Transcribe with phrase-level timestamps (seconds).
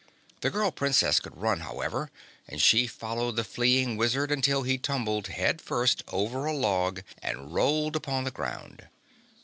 [0.39, 2.09] The girl Princess could run, however,
[2.47, 7.53] and she followed the fleeing Wizard until he tumbled head first over a log and
[7.53, 8.87] rolled upon the ground.